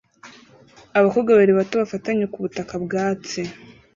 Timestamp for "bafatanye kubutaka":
1.81-2.73